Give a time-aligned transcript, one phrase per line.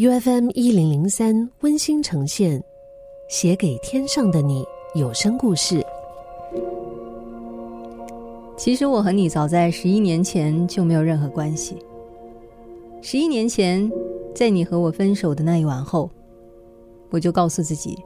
[0.00, 2.58] U F M 一零零三温馨呈现，
[3.28, 5.84] 写给天上的你有声故事。
[8.56, 11.76] 其实我和你早在十一年前就没有任何关系。
[13.02, 13.92] 十一年前，
[14.34, 16.08] 在你和我分手的那一晚后，
[17.10, 18.02] 我就告诉自己，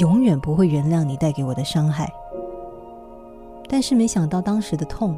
[0.00, 2.06] 永远不会原谅你带给我的伤害。
[3.66, 5.16] 但是没想到当时的痛，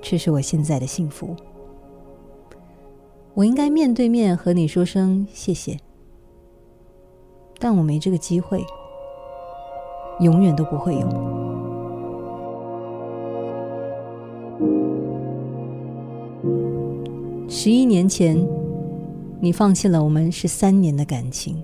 [0.00, 1.36] 却是我现在的幸福。
[3.38, 5.78] 我应该面对面和你说声谢谢，
[7.60, 8.66] 但我没这个机会，
[10.18, 11.08] 永远都不会有。
[17.48, 18.44] 十一年前，
[19.38, 21.62] 你放弃了我们十三年的感情，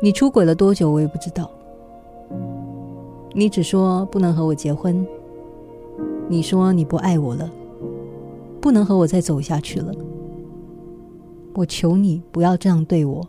[0.00, 1.50] 你出轨了多久，我也不知道。
[3.34, 5.06] 你只说不能和我结婚，
[6.26, 7.50] 你说你不爱我了，
[8.60, 9.92] 不能和我再走下去了。
[11.54, 13.26] 我求你不要这样对我。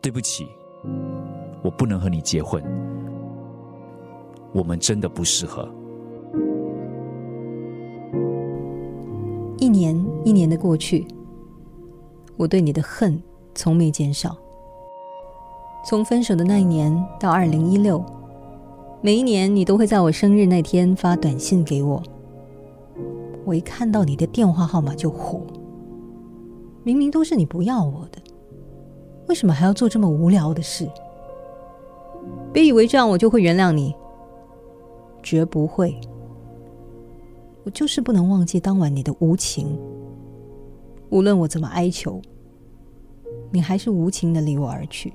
[0.00, 0.46] 对不起，
[1.62, 2.62] 我不能和你结婚，
[4.52, 5.68] 我们真的不适合。
[9.58, 11.06] 一年一年的过去，
[12.36, 13.20] 我对你的恨
[13.54, 14.36] 从没减少。
[15.88, 18.04] 从分手的那一年到二零一六。
[19.02, 22.02] 每一年，你都会在我生日那天发短信给我。
[23.46, 25.40] 我一看到你的电话号码就火。
[26.82, 28.20] 明明都是你不要我的，
[29.28, 30.88] 为什么还要做这么无聊的事？
[32.52, 33.94] 别以为这样我就会原谅你，
[35.22, 35.96] 绝不会。
[37.62, 39.78] 我就是不能忘记当晚你的无情。
[41.10, 42.20] 无论我怎么哀求，
[43.52, 45.12] 你还是无情的离我而去。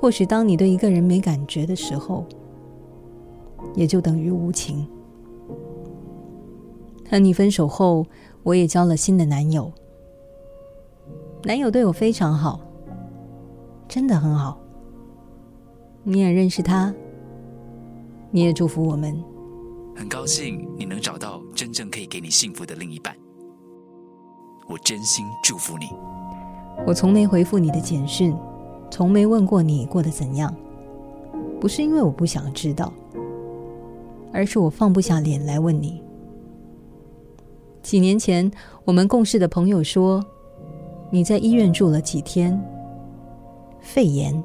[0.00, 2.24] 或许当你对一个人没感觉的时候，
[3.74, 4.86] 也就等于无情。
[7.08, 8.06] 和你分手后，
[8.42, 9.70] 我也交了新的男友。
[11.44, 12.60] 男友对我非常好，
[13.88, 14.58] 真的很好。
[16.02, 16.94] 你也认识他，
[18.30, 19.22] 你也祝福我们。
[19.94, 23.14] 很高兴你能找到真正可以给你幸福的另一半。
[24.68, 25.86] 我真心祝福你。
[26.86, 28.34] 我从没回复你的简讯。
[28.90, 30.54] 从没问过你过得怎样，
[31.58, 32.92] 不是因为我不想知道，
[34.32, 36.02] 而是我放不下脸来问你。
[37.82, 38.50] 几年前，
[38.84, 40.24] 我们共事的朋友说
[41.10, 42.58] 你在医院住了几天，
[43.80, 44.42] 肺炎。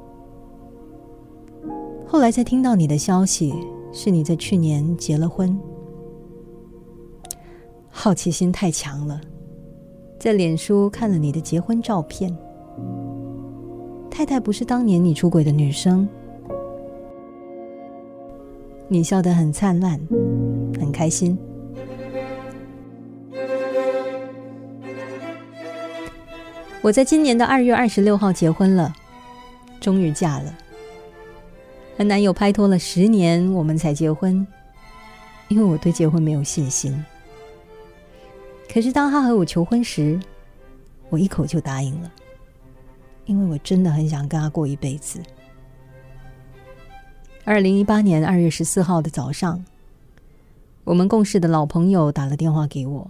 [2.06, 3.54] 后来才听到你的消息，
[3.92, 5.58] 是你在去年结了婚。
[7.88, 9.20] 好奇心太强了，
[10.18, 12.36] 在脸书看了你的结婚照片。
[14.10, 16.08] 太太不是当年你出轨的女生，
[18.90, 20.00] 你笑得很灿烂，
[20.80, 21.38] 很开心。
[26.80, 28.94] 我在今年的二月二十六号结婚了，
[29.78, 30.54] 终于嫁了。
[31.98, 34.46] 和男友拍拖了十年，我们才结婚，
[35.48, 37.04] 因为我对结婚没有信心。
[38.72, 40.18] 可是当他和我求婚时，
[41.10, 42.10] 我一口就答应了。
[43.26, 45.20] 因为我真的很想跟他过一辈子。
[47.48, 49.64] 二零一八年二月十四号的早上，
[50.84, 53.08] 我们共事的老朋友打了电话给我。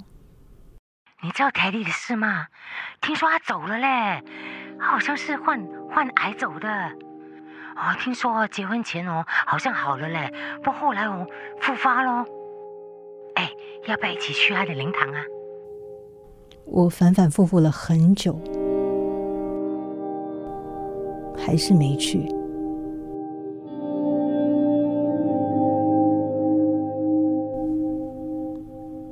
[1.24, 2.46] 你知道台里的事吗？
[3.00, 4.22] 听说他走了嘞，
[4.78, 5.60] 好像是患
[5.90, 6.68] 患癌走的。
[6.70, 10.32] 哦，听说结婚前哦，好像好了嘞，
[10.62, 11.26] 不后来哦
[11.60, 12.24] 复发喽。
[13.34, 13.50] 哎，
[13.88, 15.20] 要不要一起去他的灵堂啊？
[16.64, 18.40] 我反反复复了很久。
[21.36, 22.37] 还是没去。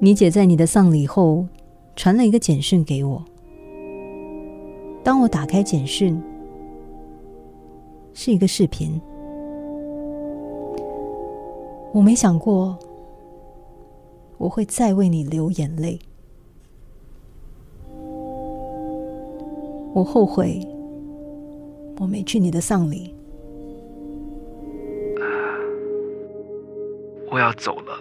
[0.07, 1.45] 你姐在你的丧礼后
[1.97, 3.25] 传了一个简讯给我。
[5.03, 6.23] 当我打开简讯，
[8.15, 9.01] 是一个视频。
[11.93, 12.79] 我没想过
[14.39, 15.99] 我会再为你流眼泪。
[19.93, 20.65] 我后悔。
[21.99, 23.13] 我没去你的丧礼。
[27.29, 27.99] 我要走了，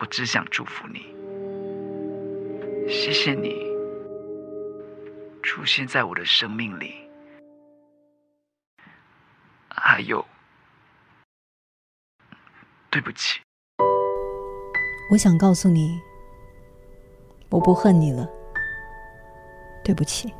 [0.00, 1.00] 我只想祝福你，
[2.88, 3.66] 谢谢你
[5.42, 6.94] 出现在我的生命里，
[9.68, 10.24] 还有
[12.90, 13.40] 对不起。
[15.10, 16.00] 我想告诉你，
[17.50, 18.28] 我不恨你了，
[19.84, 20.32] 对不起。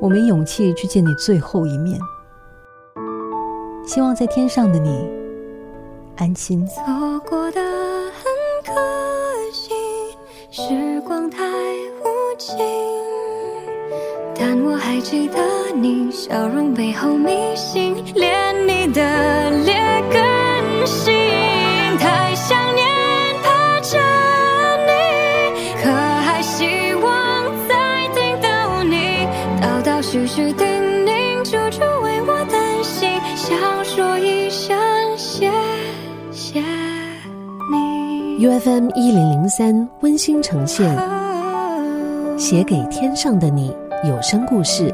[0.00, 1.98] 我没勇气去见你最后一面，
[3.86, 5.08] 希望在天上的你
[6.16, 6.66] 安心。
[6.66, 6.82] 错
[7.28, 8.22] 过的很
[8.64, 8.72] 可
[9.52, 9.72] 惜，
[10.50, 12.56] 时光太无情，
[14.38, 15.38] 但我还记得
[15.74, 19.74] 你笑容背后迷信，连你的劣
[20.10, 21.12] 根性，
[21.98, 22.86] 太想念
[23.42, 23.98] 怕着
[24.86, 29.26] 你，可还希望再听到你，
[29.60, 30.81] 道道絮絮的。
[38.42, 40.92] U F M 一零零三温馨呈现，
[42.36, 43.72] 写给天上的你
[44.02, 44.92] 有声故事。